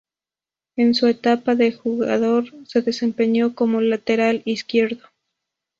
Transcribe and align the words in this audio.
En 0.77 0.95
su 0.95 1.05
etapa 1.05 1.53
de 1.53 1.71
jugador, 1.73 2.45
se 2.65 2.81
desempeñó 2.81 3.53
como 3.53 3.81
lateral 3.81 4.41
izquierdo. 4.45 5.05